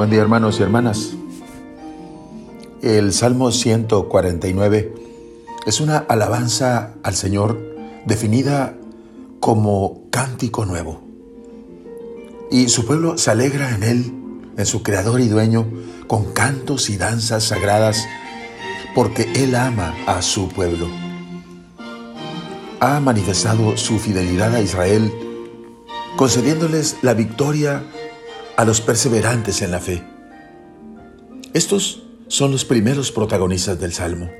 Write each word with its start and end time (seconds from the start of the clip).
Buen 0.00 0.08
día 0.08 0.22
hermanos 0.22 0.58
y 0.58 0.62
hermanas. 0.62 1.10
El 2.80 3.12
Salmo 3.12 3.52
149 3.52 4.94
es 5.66 5.78
una 5.82 5.98
alabanza 5.98 6.94
al 7.02 7.14
Señor 7.14 7.60
definida 8.06 8.78
como 9.40 10.04
cántico 10.10 10.64
nuevo. 10.64 11.02
Y 12.50 12.70
su 12.70 12.86
pueblo 12.86 13.18
se 13.18 13.30
alegra 13.30 13.74
en 13.74 13.82
él, 13.82 14.14
en 14.56 14.64
su 14.64 14.82
creador 14.82 15.20
y 15.20 15.28
dueño, 15.28 15.66
con 16.06 16.32
cantos 16.32 16.88
y 16.88 16.96
danzas 16.96 17.44
sagradas, 17.44 18.02
porque 18.94 19.30
Él 19.34 19.54
ama 19.54 19.94
a 20.06 20.22
su 20.22 20.48
pueblo. 20.48 20.88
Ha 22.80 23.00
manifestado 23.00 23.76
su 23.76 23.98
fidelidad 23.98 24.54
a 24.54 24.62
Israel, 24.62 25.12
concediéndoles 26.16 26.96
la 27.02 27.12
victoria 27.12 27.82
a 28.60 28.64
los 28.66 28.82
perseverantes 28.82 29.62
en 29.62 29.70
la 29.70 29.80
fe. 29.80 30.04
Estos 31.54 32.02
son 32.28 32.52
los 32.52 32.66
primeros 32.66 33.10
protagonistas 33.10 33.80
del 33.80 33.94
Salmo. 33.94 34.30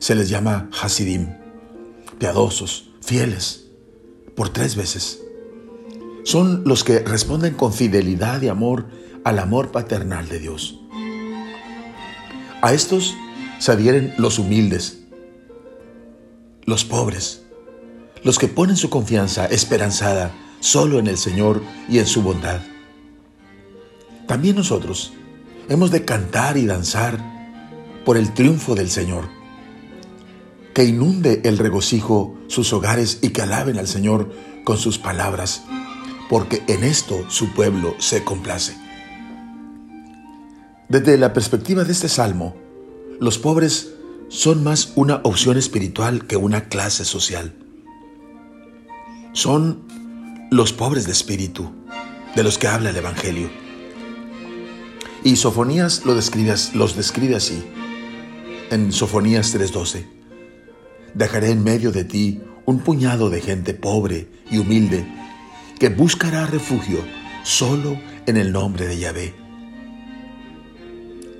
Se 0.00 0.14
les 0.14 0.28
llama 0.28 0.68
Hasidim, 0.78 1.34
piadosos, 2.18 2.90
fieles, 3.00 3.70
por 4.36 4.50
tres 4.50 4.76
veces. 4.76 5.22
Son 6.24 6.62
los 6.66 6.84
que 6.84 6.98
responden 6.98 7.54
con 7.54 7.72
fidelidad 7.72 8.42
y 8.42 8.48
amor 8.48 8.84
al 9.24 9.38
amor 9.38 9.72
paternal 9.72 10.28
de 10.28 10.40
Dios. 10.40 10.78
A 12.60 12.74
estos 12.74 13.14
se 13.60 13.72
adhieren 13.72 14.12
los 14.18 14.38
humildes, 14.38 15.04
los 16.66 16.84
pobres, 16.84 17.44
los 18.24 18.38
que 18.38 18.48
ponen 18.48 18.76
su 18.76 18.90
confianza 18.90 19.46
esperanzada 19.46 20.34
solo 20.60 20.98
en 20.98 21.06
el 21.06 21.16
Señor 21.16 21.62
y 21.88 21.98
en 21.98 22.06
su 22.06 22.20
bondad. 22.20 22.60
También 24.28 24.56
nosotros 24.56 25.14
hemos 25.70 25.90
de 25.90 26.04
cantar 26.04 26.58
y 26.58 26.66
danzar 26.66 27.18
por 28.04 28.18
el 28.18 28.34
triunfo 28.34 28.74
del 28.74 28.90
Señor. 28.90 29.24
Que 30.74 30.84
inunde 30.84 31.40
el 31.44 31.56
regocijo 31.56 32.36
sus 32.46 32.74
hogares 32.74 33.20
y 33.22 33.30
que 33.30 33.40
alaben 33.40 33.78
al 33.78 33.88
Señor 33.88 34.30
con 34.64 34.76
sus 34.76 34.98
palabras, 34.98 35.64
porque 36.28 36.62
en 36.68 36.84
esto 36.84 37.24
su 37.30 37.54
pueblo 37.54 37.94
se 37.98 38.22
complace. 38.22 38.76
Desde 40.90 41.16
la 41.16 41.32
perspectiva 41.32 41.84
de 41.84 41.92
este 41.92 42.10
salmo, 42.10 42.54
los 43.20 43.38
pobres 43.38 43.94
son 44.28 44.62
más 44.62 44.92
una 44.94 45.22
opción 45.24 45.56
espiritual 45.56 46.26
que 46.26 46.36
una 46.36 46.68
clase 46.68 47.06
social. 47.06 47.54
Son 49.32 49.88
los 50.50 50.74
pobres 50.74 51.06
de 51.06 51.12
espíritu, 51.12 51.72
de 52.36 52.42
los 52.42 52.58
que 52.58 52.68
habla 52.68 52.90
el 52.90 52.96
Evangelio 52.96 53.67
y 55.24 55.36
Sofonías 55.36 56.04
lo 56.04 56.14
describe, 56.14 56.54
los 56.74 56.96
describe 56.96 57.36
así, 57.36 57.62
en 58.70 58.92
Sofonías 58.92 59.54
3:12. 59.54 60.06
Dejaré 61.14 61.50
en 61.50 61.64
medio 61.64 61.90
de 61.92 62.04
ti 62.04 62.40
un 62.66 62.80
puñado 62.80 63.30
de 63.30 63.40
gente 63.40 63.74
pobre 63.74 64.28
y 64.50 64.58
humilde 64.58 65.06
que 65.78 65.88
buscará 65.88 66.46
refugio 66.46 66.98
solo 67.42 67.98
en 68.26 68.36
el 68.36 68.52
nombre 68.52 68.86
de 68.86 68.98
Yahvé. 68.98 69.34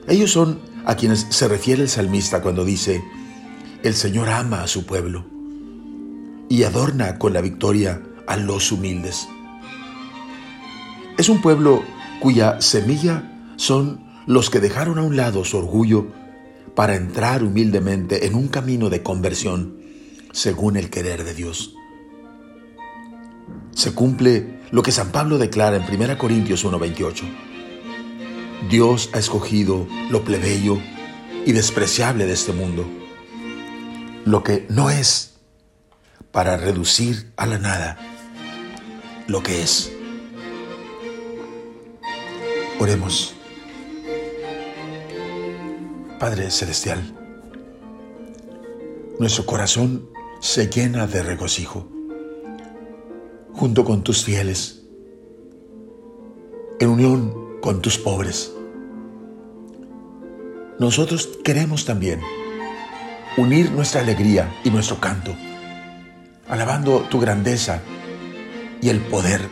Ellos 0.09 0.33
son 0.33 0.61
a 0.87 0.95
quienes 0.95 1.27
se 1.29 1.49
refiere 1.49 1.83
el 1.83 1.89
salmista 1.89 2.41
cuando 2.41 2.65
dice, 2.65 3.05
el 3.83 3.95
Señor 3.95 4.31
ama 4.31 4.62
a 4.62 4.69
su 4.69 4.87
pueblo 4.87 5.27
y 6.49 6.62
adorna 6.62 7.19
con 7.19 7.34
la 7.34 7.43
victoria 7.43 8.03
a 8.27 8.37
los 8.37 8.73
humildes. 8.73 9.29
Es 11.19 11.29
un 11.29 11.43
pueblo 11.43 11.84
cuya 12.21 12.61
semilla 12.61 13.38
son 13.59 14.06
los 14.27 14.51
que 14.51 14.61
dejaron 14.61 14.99
a 14.99 15.03
un 15.03 15.16
lado 15.16 15.44
su 15.44 15.59
orgullo 15.59 16.06
para 16.75 16.94
entrar 16.94 17.43
humildemente 17.43 18.27
en 18.27 18.34
un 18.34 18.49
camino 18.49 18.88
de 18.88 19.03
conversión 19.03 19.77
según 20.32 20.77
el 20.77 20.91
querer 20.91 21.25
de 21.25 21.34
Dios. 21.34 21.75
Se 23.75 23.93
cumple 23.93 24.60
lo 24.71 24.82
que 24.82 24.93
San 24.93 25.10
Pablo 25.10 25.38
declara 25.38 25.77
en 25.77 25.82
1 25.82 26.19
Corintios 26.19 26.65
1:28. 26.65 27.25
Dios 28.71 29.10
ha 29.12 29.19
escogido 29.19 29.88
lo 30.11 30.25
plebeyo 30.25 30.78
y 31.44 31.53
despreciable 31.53 32.27
de 32.27 32.34
este 32.34 32.53
mundo, 32.53 32.87
lo 34.25 34.44
que 34.44 34.66
no 34.69 34.91
es, 34.91 35.38
para 36.31 36.56
reducir 36.56 37.32
a 37.37 37.47
la 37.47 37.59
nada 37.59 37.99
lo 39.27 39.43
que 39.43 39.62
es. 39.62 39.91
Oremos. 42.78 43.38
Padre 46.19 46.51
Celestial, 46.51 47.01
nuestro 49.21 49.47
corazón 49.47 50.09
se 50.41 50.67
llena 50.69 51.06
de 51.06 51.23
regocijo 51.23 51.89
junto 53.53 53.84
con 53.84 54.03
tus 54.03 54.25
fieles, 54.25 54.83
en 56.81 56.89
unión 56.89 57.61
con 57.61 57.81
tus 57.81 57.99
pobres. 57.99 58.53
Nosotros 60.81 61.39
queremos 61.45 61.84
también 61.84 62.21
unir 63.37 63.71
nuestra 63.71 64.00
alegría 64.00 64.53
y 64.65 64.71
nuestro 64.71 65.00
canto, 65.00 65.37
alabando 66.49 67.03
tu 67.03 67.21
grandeza 67.21 67.81
y 68.83 68.89
el 68.89 68.99
poder 69.03 69.49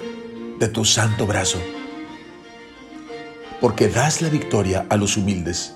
de 0.59 0.67
tu 0.67 0.85
santo 0.85 1.29
brazo, 1.29 1.61
porque 3.61 3.87
das 3.87 4.21
la 4.21 4.31
victoria 4.31 4.85
a 4.91 4.97
los 4.97 5.17
humildes 5.17 5.76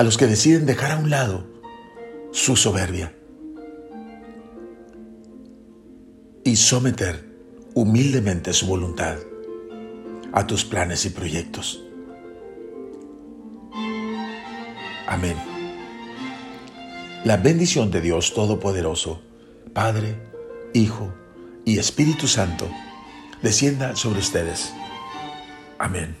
a 0.00 0.02
los 0.02 0.16
que 0.16 0.26
deciden 0.26 0.64
dejar 0.64 0.92
a 0.92 0.96
un 0.96 1.10
lado 1.10 1.46
su 2.32 2.56
soberbia 2.56 3.14
y 6.42 6.56
someter 6.56 7.28
humildemente 7.74 8.54
su 8.54 8.66
voluntad 8.66 9.18
a 10.32 10.46
tus 10.46 10.64
planes 10.64 11.04
y 11.04 11.10
proyectos. 11.10 11.84
Amén. 15.06 15.36
La 17.26 17.36
bendición 17.36 17.90
de 17.90 18.00
Dios 18.00 18.32
Todopoderoso, 18.32 19.20
Padre, 19.74 20.16
Hijo 20.72 21.12
y 21.66 21.78
Espíritu 21.78 22.26
Santo, 22.26 22.70
descienda 23.42 23.94
sobre 23.96 24.20
ustedes. 24.20 24.72
Amén. 25.78 26.19